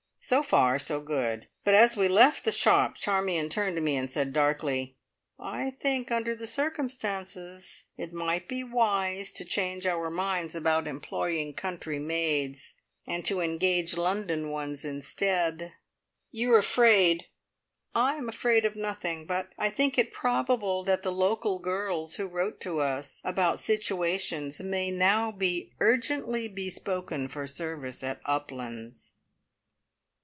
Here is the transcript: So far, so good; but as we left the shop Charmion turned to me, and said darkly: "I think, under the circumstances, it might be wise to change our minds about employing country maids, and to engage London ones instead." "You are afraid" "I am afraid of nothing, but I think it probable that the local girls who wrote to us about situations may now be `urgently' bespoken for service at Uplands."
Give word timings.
So 0.23 0.43
far, 0.43 0.77
so 0.77 1.01
good; 1.01 1.47
but 1.63 1.73
as 1.73 1.97
we 1.97 2.07
left 2.07 2.45
the 2.45 2.51
shop 2.51 2.95
Charmion 2.95 3.49
turned 3.49 3.75
to 3.75 3.81
me, 3.81 3.95
and 3.95 4.07
said 4.07 4.31
darkly: 4.33 4.95
"I 5.39 5.71
think, 5.79 6.11
under 6.11 6.35
the 6.35 6.45
circumstances, 6.45 7.85
it 7.97 8.13
might 8.13 8.47
be 8.47 8.63
wise 8.63 9.31
to 9.31 9.43
change 9.43 9.87
our 9.87 10.11
minds 10.11 10.53
about 10.53 10.85
employing 10.85 11.55
country 11.55 11.97
maids, 11.97 12.75
and 13.07 13.25
to 13.25 13.41
engage 13.41 13.97
London 13.97 14.51
ones 14.51 14.85
instead." 14.85 15.73
"You 16.29 16.53
are 16.53 16.59
afraid" 16.59 17.25
"I 17.95 18.15
am 18.15 18.29
afraid 18.29 18.63
of 18.63 18.75
nothing, 18.75 19.25
but 19.25 19.49
I 19.57 19.71
think 19.71 19.97
it 19.97 20.13
probable 20.13 20.83
that 20.83 21.01
the 21.01 21.11
local 21.11 21.57
girls 21.57 22.17
who 22.17 22.27
wrote 22.27 22.61
to 22.61 22.79
us 22.79 23.21
about 23.25 23.59
situations 23.59 24.61
may 24.61 24.91
now 24.91 25.31
be 25.31 25.73
`urgently' 25.81 26.53
bespoken 26.53 27.27
for 27.27 27.47
service 27.47 28.03
at 28.03 28.21
Uplands." 28.25 29.13